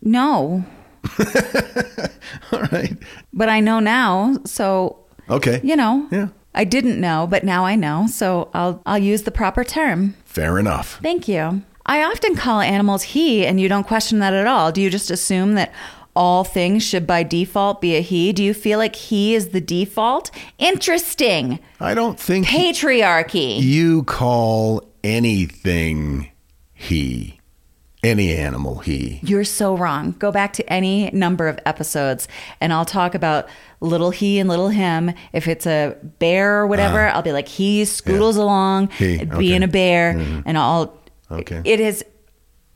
[0.00, 0.64] No.
[2.52, 2.96] All right.
[3.32, 4.36] But I know now.
[4.44, 5.60] So, Okay.
[5.64, 6.06] you know.
[6.12, 6.28] Yeah.
[6.56, 8.06] I didn't know, but now I know.
[8.08, 10.16] So I'll, I'll use the proper term.
[10.24, 10.98] Fair enough.
[11.02, 11.62] Thank you.
[11.84, 14.72] I often call animals he, and you don't question that at all.
[14.72, 15.72] Do you just assume that
[16.16, 18.32] all things should by default be a he?
[18.32, 20.30] Do you feel like he is the default?
[20.58, 21.60] Interesting.
[21.78, 23.60] I don't think Patriarchy.
[23.60, 26.30] you call anything
[26.72, 27.35] he.
[28.02, 29.20] Any animal he.
[29.22, 30.12] You're so wrong.
[30.18, 32.28] Go back to any number of episodes
[32.60, 33.48] and I'll talk about
[33.80, 35.12] little he and little him.
[35.32, 37.12] If it's a bear or whatever, ah.
[37.12, 39.64] I'll be like, he scoodles along, He, being okay.
[39.64, 40.40] a bear, mm-hmm.
[40.44, 40.98] and I'll.
[41.30, 41.62] Okay.
[41.64, 42.04] It is.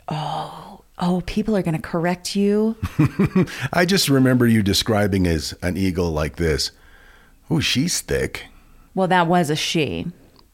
[0.08, 2.76] Oh, oh, people are going to correct you.
[3.72, 6.72] I just remember you describing as an eagle like this.
[7.48, 8.46] Oh, she's thick.
[8.94, 10.06] Well, that was a she.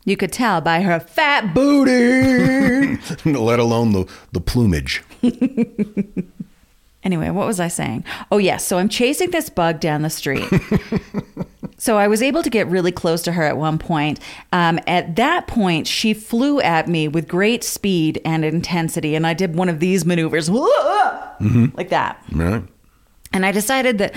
[0.06, 2.96] You could tell by her fat booty.
[3.24, 5.02] Let alone the, the plumage.
[7.06, 8.02] Anyway, what was I saying?
[8.32, 8.66] Oh, yes.
[8.66, 10.48] So I'm chasing this bug down the street.
[11.78, 14.18] so I was able to get really close to her at one point.
[14.52, 19.14] Um, at that point, she flew at me with great speed and intensity.
[19.14, 22.20] And I did one of these maneuvers like that.
[22.32, 22.64] Right?
[23.32, 24.12] And I decided that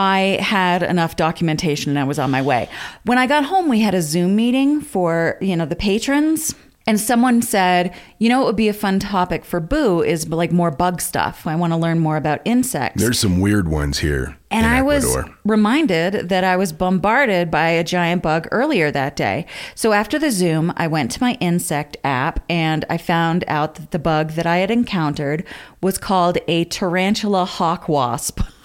[0.00, 2.70] I had enough documentation and I was on my way.
[3.04, 6.54] When I got home, we had a Zoom meeting for, you know, the patrons.
[6.86, 10.52] And someone said, you know, it would be a fun topic for Boo is like
[10.52, 11.46] more bug stuff.
[11.46, 13.02] I want to learn more about insects.
[13.02, 14.38] There's some weird ones here.
[14.50, 19.44] And I was reminded that I was bombarded by a giant bug earlier that day.
[19.74, 23.90] So after the Zoom, I went to my insect app and I found out that
[23.90, 25.44] the bug that I had encountered
[25.82, 28.40] was called a tarantula hawk wasp.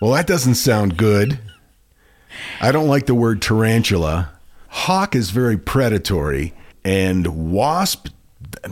[0.00, 1.38] Well, that doesn't sound good.
[2.60, 4.30] I don't like the word tarantula.
[4.68, 8.08] Hawk is very predatory, and wasp,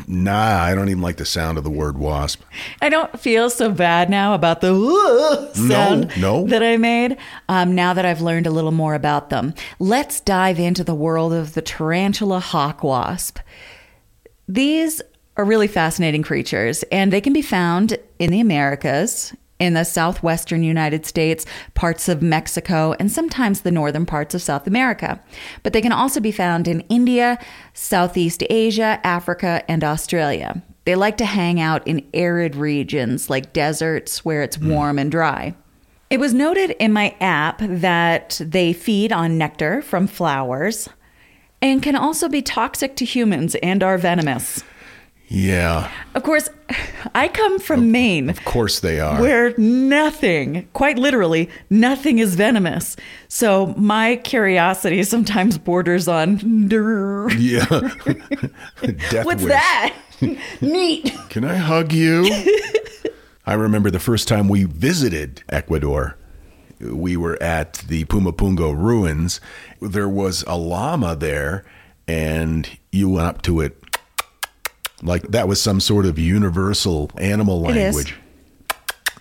[0.06, 2.42] nah, I don't even like the sound of the word wasp.
[2.80, 6.46] I don't feel so bad now about the sound no.
[6.46, 7.16] that I made.
[7.48, 11.32] Um, now that I've learned a little more about them, let's dive into the world
[11.32, 13.38] of the tarantula hawk wasp.
[14.46, 15.02] These
[15.36, 20.62] are really fascinating creatures, and they can be found in the Americas, in the southwestern
[20.62, 25.20] United States, parts of Mexico, and sometimes the northern parts of South America.
[25.62, 27.38] But they can also be found in India,
[27.72, 30.62] Southeast Asia, Africa, and Australia.
[30.84, 34.70] They like to hang out in arid regions like deserts where it's hmm.
[34.70, 35.54] warm and dry.
[36.08, 40.88] It was noted in my app that they feed on nectar from flowers
[41.60, 44.62] and can also be toxic to humans and are venomous.
[45.28, 46.48] Yeah, Of course,
[47.14, 49.20] I come from Maine, of course they are.
[49.20, 52.96] where nothing, quite literally, nothing is venomous.
[53.28, 56.36] So my curiosity sometimes borders on,
[56.68, 57.66] "Durr, yeah.
[59.24, 59.52] What's wish.
[59.52, 59.96] that?
[60.60, 61.12] Neat.
[61.28, 62.24] Can I hug you?
[63.44, 66.16] I remember the first time we visited Ecuador.
[66.80, 69.40] We were at the Pumapungo ruins.
[69.80, 71.64] There was a llama there,
[72.07, 73.86] and you went up to it
[75.03, 77.94] like that was some sort of universal animal It is.
[77.97, 78.14] language.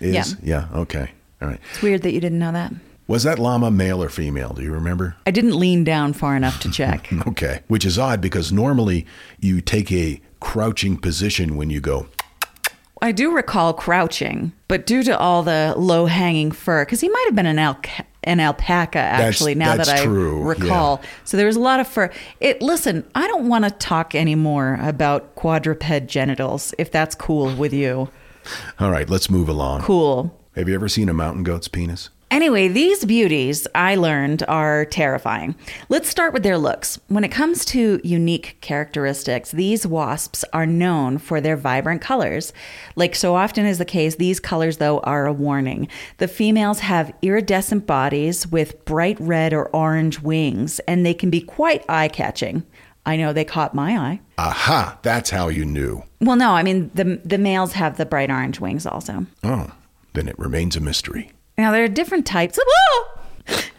[0.00, 0.36] Is?
[0.42, 0.68] Yeah.
[0.74, 1.10] Okay.
[1.40, 1.60] All right.
[1.72, 2.72] It's weird that you didn't know that.
[3.08, 4.52] Was that llama male or female?
[4.52, 5.16] Do you remember?
[5.26, 7.08] I didn't lean down far enough to check.
[7.26, 7.60] Okay.
[7.68, 9.06] Which is odd because normally
[9.40, 12.08] you take a crouching position when you go.
[13.02, 17.24] I do recall crouching, but due to all the low hanging fur, because he might
[17.26, 19.54] have been an alca- an alpaca actually.
[19.54, 22.10] now that's that I true, recall, so there was a lot of fur.
[22.40, 27.72] It listen, I don't want to talk anymore about quadruped genitals, if that's cool with
[27.72, 28.08] you.
[28.80, 29.82] All right, let's move along.
[29.82, 30.36] Cool.
[30.54, 32.08] Have you ever seen a mountain goat's penis?
[32.28, 35.54] Anyway, these beauties I learned are terrifying.
[35.88, 36.98] Let's start with their looks.
[37.06, 42.52] When it comes to unique characteristics, these wasps are known for their vibrant colors.
[42.96, 45.86] Like so often is the case, these colors, though, are a warning.
[46.18, 51.40] The females have iridescent bodies with bright red or orange wings, and they can be
[51.40, 52.64] quite eye catching.
[53.06, 54.20] I know they caught my eye.
[54.36, 56.02] Aha, that's how you knew.
[56.20, 59.26] Well, no, I mean, the, the males have the bright orange wings also.
[59.44, 59.70] Oh,
[60.14, 61.30] then it remains a mystery.
[61.58, 62.58] Now there are different types.
[62.58, 63.20] Whoa!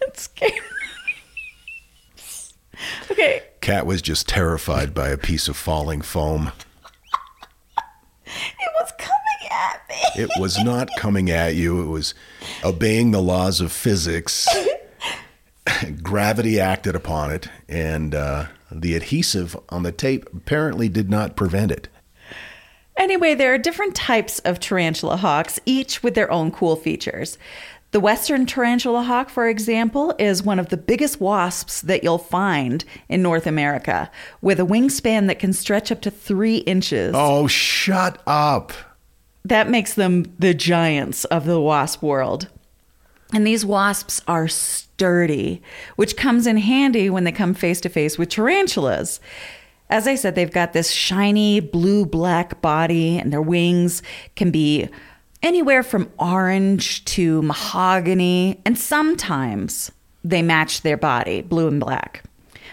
[0.01, 0.59] It's scary.
[3.11, 3.43] okay.
[3.61, 6.51] Kat was just terrified by a piece of falling foam.
[8.25, 10.23] It was coming at me.
[10.23, 12.13] It was not coming at you, it was
[12.63, 14.47] obeying the laws of physics.
[16.03, 21.71] Gravity acted upon it, and uh, the adhesive on the tape apparently did not prevent
[21.71, 21.89] it.
[22.97, 27.37] Anyway, there are different types of tarantula hawks, each with their own cool features.
[27.91, 32.83] The western tarantula hawk, for example, is one of the biggest wasps that you'll find
[33.07, 37.13] in North America, with a wingspan that can stretch up to three inches.
[37.15, 38.73] Oh, shut up.
[39.45, 42.49] That makes them the giants of the wasp world.
[43.33, 45.61] And these wasps are sturdy,
[45.95, 49.21] which comes in handy when they come face to face with tarantulas.
[49.89, 54.03] As I said, they've got this shiny blue black body, and their wings
[54.35, 54.89] can be
[55.41, 59.91] anywhere from orange to mahogany, and sometimes
[60.23, 62.23] they match their body, blue and black.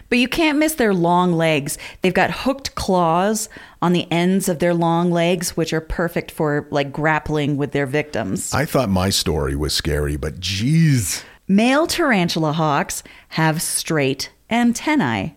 [0.09, 1.79] But you can't miss their long legs.
[2.03, 3.49] They've got hooked claws
[3.81, 7.87] on the ends of their long legs, which are perfect for like grappling with their
[7.87, 8.53] victims.
[8.53, 11.25] I thought my story was scary, but geez.
[11.49, 15.37] Male tarantula hawks have straight antennae,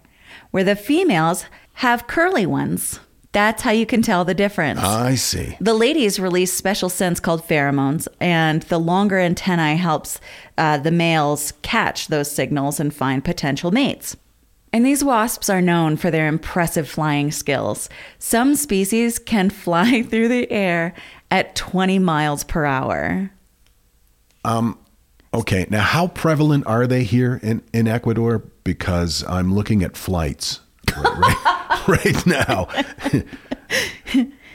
[0.51, 1.45] where the females
[1.77, 2.99] have curly ones.
[3.33, 4.79] That's how you can tell the difference.
[4.79, 5.55] I see.
[5.61, 10.19] The ladies release special scents called pheromones, and the longer antennae helps
[10.57, 14.17] uh, the males catch those signals and find potential mates.
[14.73, 17.89] And these wasps are known for their impressive flying skills.
[18.17, 20.95] Some species can fly through the air
[21.29, 23.29] at 20 miles per hour.
[24.43, 24.79] Um,
[25.33, 28.39] Okay, now how prevalent are they here in, in Ecuador?
[28.63, 30.61] Because I'm looking at flights
[30.97, 31.56] right, right,
[31.87, 32.67] right now.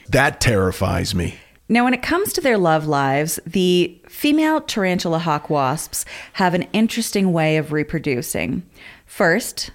[0.09, 1.39] that terrifies me.
[1.69, 6.05] Now, when it comes to their love lives, the female tarantula hawk wasps
[6.35, 8.63] have an interesting way of reproducing.
[9.07, 9.71] First,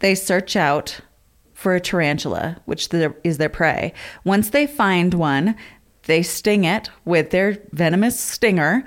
[0.00, 1.00] they search out
[1.54, 2.88] for a tarantula, which
[3.24, 3.92] is their prey.
[4.24, 5.54] Once they find one,
[6.04, 8.84] they sting it with their venomous stinger,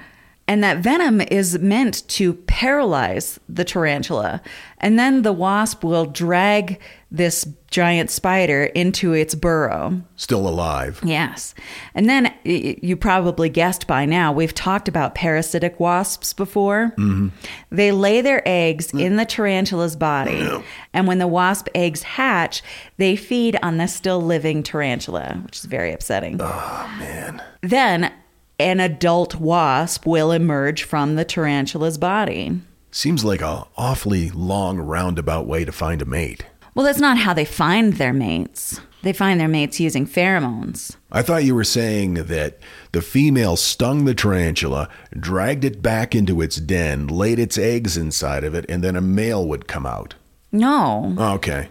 [0.47, 4.41] and that venom is meant to paralyze the tarantula.
[4.79, 6.79] And then the wasp will drag
[7.13, 10.01] this giant spider into its burrow.
[10.15, 11.01] Still alive.
[11.03, 11.53] Yes.
[11.93, 16.93] And then you probably guessed by now, we've talked about parasitic wasps before.
[16.97, 17.27] Mm-hmm.
[17.69, 20.49] They lay their eggs in the tarantula's body.
[20.93, 22.63] And when the wasp eggs hatch,
[22.95, 26.39] they feed on the still living tarantula, which is very upsetting.
[26.41, 27.43] Oh, man.
[27.61, 28.13] Then
[28.57, 32.61] an adult wasp will emerge from the tarantula's body.
[32.91, 36.45] Seems like a awfully long roundabout way to find a mate.
[36.73, 38.79] Well, that's not how they find their mates.
[39.03, 40.95] They find their mates using pheromones.
[41.11, 42.59] I thought you were saying that
[42.91, 48.43] the female stung the tarantula, dragged it back into its den, laid its eggs inside
[48.43, 50.15] of it, and then a male would come out.
[50.51, 51.15] No.
[51.17, 51.69] Okay.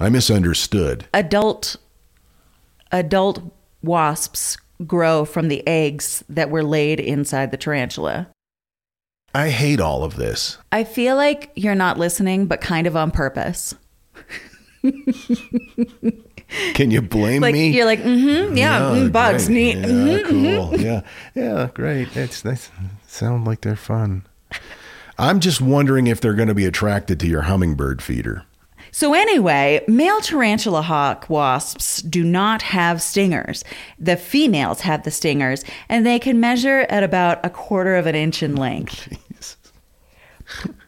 [0.00, 1.06] I misunderstood.
[1.12, 1.76] adult
[2.90, 3.42] adult
[3.82, 4.56] wasps
[4.86, 8.28] grow from the eggs that were laid inside the tarantula.
[9.34, 10.56] I hate all of this.
[10.72, 13.74] I feel like you're not listening, but kind of on purpose.
[16.74, 17.70] Can you blame Like me?
[17.70, 19.54] you're like, mm-hmm, yeah, mm, bugs, great.
[19.54, 19.76] neat.
[19.78, 20.24] Yeah, mhm,
[20.70, 20.80] cool.
[20.80, 21.02] Yeah,
[21.34, 22.16] yeah, great.
[22.16, 22.70] It's nice.
[23.06, 24.24] Sound like they're fun.
[25.18, 28.44] I'm just wondering if they're going to be attracted to your hummingbird feeder.
[28.90, 33.62] So, anyway, male tarantula hawk wasps do not have stingers.
[33.98, 38.14] The females have the stingers, and they can measure at about a quarter of an
[38.14, 39.08] inch in length.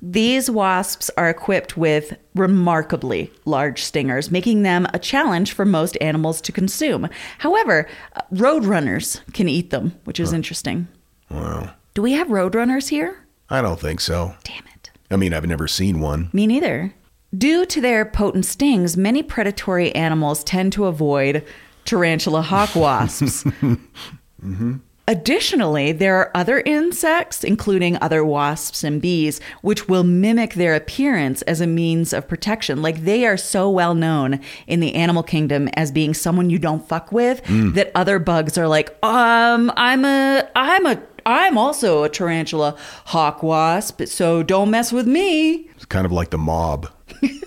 [0.03, 6.41] These wasps are equipped with remarkably large stingers, making them a challenge for most animals
[6.43, 7.09] to consume.
[7.39, 7.87] However,
[8.17, 10.89] uh, roadrunners can eat them, which is interesting.
[11.31, 11.75] Wow.
[11.95, 13.27] Do we have roadrunners here?
[13.51, 14.35] I don't think so.
[14.45, 14.91] Damn it.
[15.11, 16.31] I mean, I've never seen one.
[16.33, 16.95] Me neither.
[17.37, 21.45] Due to their potent stings, many predatory animals tend to avoid
[21.85, 23.45] tarantula hawk wasps.
[25.11, 31.43] Additionally, there are other insects, including other wasps and bees, which will mimic their appearance
[31.43, 32.81] as a means of protection.
[32.81, 34.39] Like they are so well known
[34.69, 37.43] in the animal kingdom as being someone you don't fuck with
[37.75, 43.43] that other bugs are like, um, I'm a, I'm a, I'm also a tarantula hawk
[43.43, 45.71] wasp, so don't mess with me.
[45.75, 46.89] It's kind of like the mob.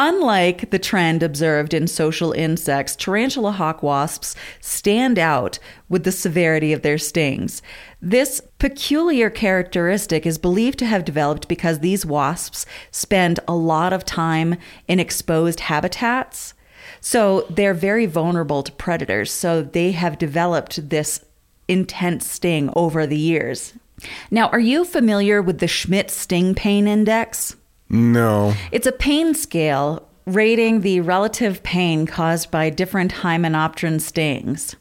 [0.00, 6.72] Unlike the trend observed in social insects, tarantula hawk wasps stand out with the severity
[6.72, 7.62] of their stings.
[8.00, 14.04] This peculiar characteristic is believed to have developed because these wasps spend a lot of
[14.04, 16.54] time in exposed habitats.
[17.00, 19.32] So they're very vulnerable to predators.
[19.32, 21.24] So they have developed this
[21.66, 23.74] intense sting over the years.
[24.30, 27.56] Now, are you familiar with the Schmidt Sting Pain Index?
[27.90, 28.54] No.
[28.72, 34.76] It's a pain scale rating the relative pain caused by different hymenopteran stings.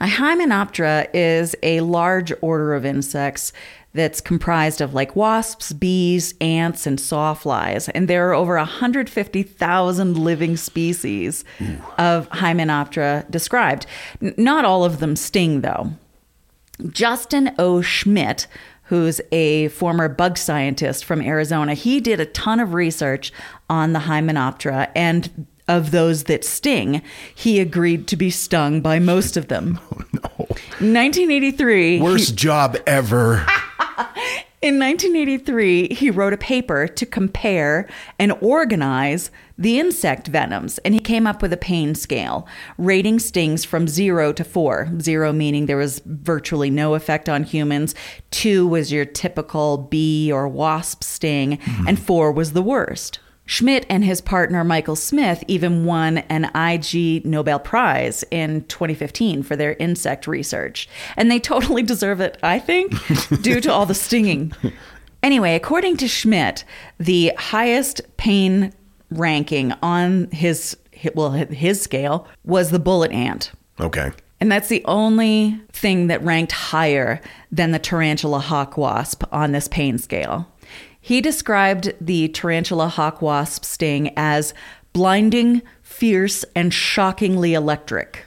[0.00, 3.52] Now, Hymenoptera is a large order of insects
[3.94, 7.90] that's comprised of like wasps, bees, ants, and sawflies.
[7.94, 11.44] And there are over 150,000 living species
[11.98, 13.86] of Hymenoptera described.
[14.22, 15.92] N- not all of them sting, though.
[16.90, 17.80] Justin O.
[17.80, 18.46] Schmidt,
[18.86, 23.32] who's a former bug scientist from Arizona, he did a ton of research
[23.68, 27.02] on the Hymenoptera and of those that sting,
[27.34, 29.78] he agreed to be stung by most of them.
[30.38, 30.46] Oh, no.
[30.78, 32.00] 1983.
[32.00, 33.44] Worst he- job ever.
[34.62, 37.86] In 1983, he wrote a paper to compare
[38.18, 42.46] and organize the insect venoms, and he came up with a pain scale,
[42.78, 44.90] rating stings from zero to four.
[44.98, 47.94] Zero meaning there was virtually no effect on humans,
[48.30, 53.20] two was your typical bee or wasp sting, and four was the worst.
[53.46, 59.56] Schmidt and his partner Michael Smith even won an Ig Nobel Prize in 2015 for
[59.56, 60.88] their insect research.
[61.16, 62.92] And they totally deserve it, I think,
[63.42, 64.52] due to all the stinging.
[65.22, 66.64] Anyway, according to Schmidt,
[66.98, 68.72] the highest pain
[69.10, 70.76] ranking on his
[71.14, 73.52] well his scale was the bullet ant.
[73.80, 74.10] Okay.
[74.40, 77.20] And that's the only thing that ranked higher
[77.50, 80.46] than the tarantula hawk wasp on this pain scale.
[81.06, 84.52] He described the tarantula hawk wasp sting as
[84.92, 88.24] blinding, fierce, and shockingly electric.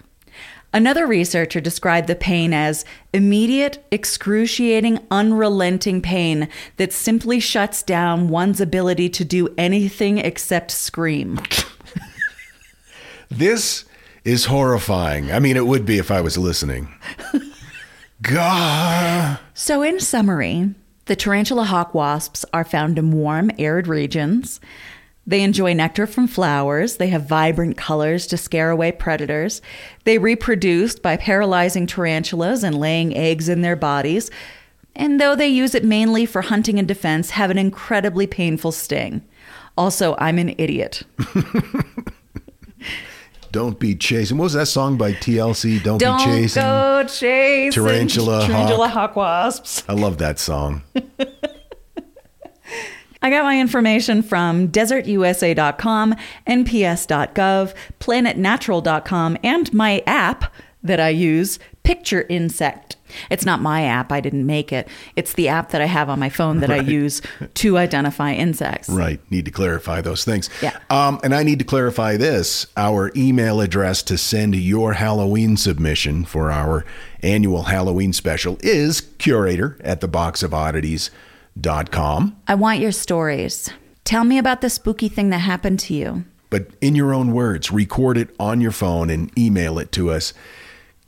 [0.71, 8.61] Another researcher described the pain as immediate, excruciating, unrelenting pain that simply shuts down one's
[8.61, 11.37] ability to do anything except scream.
[13.29, 13.83] This
[14.23, 15.31] is horrifying.
[15.33, 16.87] I mean, it would be if I was listening.
[18.23, 19.37] God.
[19.53, 20.73] So, in summary,
[21.09, 24.59] the tarantula hawk wasps are found in warm, arid regions.
[25.25, 26.97] They enjoy nectar from flowers.
[26.97, 29.59] They have vibrant colors to scare away predators.
[30.03, 34.29] They reproduce by paralyzing tarantulas and laying eggs in their bodies.
[34.95, 39.23] And though they use it mainly for hunting and defense, have an incredibly painful sting.
[39.75, 41.01] Also, I'm an idiot.
[43.51, 44.37] Don't be chasing.
[44.37, 45.81] What was that song by TLC?
[45.83, 46.61] Don't, Don't be chasing.
[46.61, 49.09] go chasing Tarantula tarantula hawk.
[49.11, 49.83] hawk wasps.
[49.89, 50.83] I love that song.
[53.21, 56.15] I got my information from desertusa.com,
[56.47, 62.95] nps.gov, planetnatural.com, and my app that I use, Picture Insect.
[63.29, 64.87] It's not my app, I didn't make it.
[65.15, 67.21] It's the app that I have on my phone that I use
[67.55, 68.89] to identify insects.
[68.89, 69.19] Right.
[69.31, 70.49] Need to clarify those things.
[70.61, 70.77] Yeah.
[70.89, 72.67] Um, and I need to clarify this.
[72.75, 76.85] Our email address to send your Halloween submission for our
[77.21, 82.37] annual Halloween special is curator at theboxofoddities.com.
[82.47, 83.69] I want your stories.
[84.03, 86.23] Tell me about the spooky thing that happened to you.
[86.49, 90.33] But in your own words, record it on your phone and email it to us.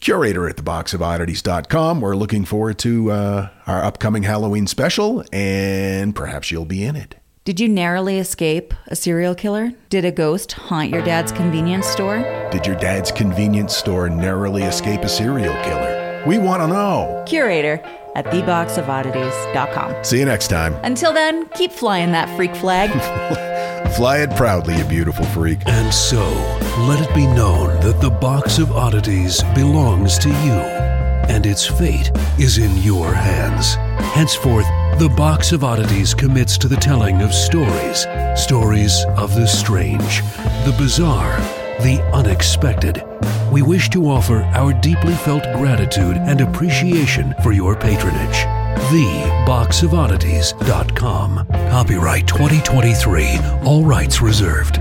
[0.02, 2.02] Curator at theboxofoddities.com.
[2.02, 7.16] We're looking forward to uh, our upcoming Halloween special, and perhaps you'll be in it.
[7.46, 9.72] Did you narrowly escape a serial killer?
[9.90, 12.20] Did a ghost haunt your dad's convenience store?
[12.52, 16.24] Did your dad's convenience store narrowly escape a serial killer?
[16.28, 17.24] We want to know.
[17.28, 17.80] Curator
[18.16, 20.04] at theboxofoddities.com.
[20.04, 20.74] See you next time.
[20.84, 22.90] Until then, keep flying that freak flag.
[23.96, 25.60] Fly it proudly, you beautiful freak.
[25.68, 26.24] And so,
[26.88, 30.60] let it be known that the Box of Oddities belongs to you,
[31.30, 33.76] and its fate is in your hands.
[34.14, 34.68] Henceforth,
[35.00, 38.06] the Box of Oddities commits to the telling of stories
[38.36, 40.22] stories of the strange,
[40.66, 41.38] the bizarre,
[41.82, 43.04] the unexpected.
[43.52, 48.61] We wish to offer our deeply felt gratitude and appreciation for your patronage.
[48.76, 51.48] TheBoxOfOddities.com.
[51.48, 53.38] Copyright 2023.
[53.64, 54.81] All rights reserved.